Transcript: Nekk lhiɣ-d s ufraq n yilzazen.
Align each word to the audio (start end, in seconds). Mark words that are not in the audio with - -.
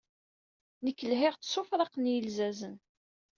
Nekk 0.83 0.99
lhiɣ-d 1.11 1.43
s 1.45 1.53
ufraq 1.61 1.93
n 1.97 2.09
yilzazen. 2.11 2.75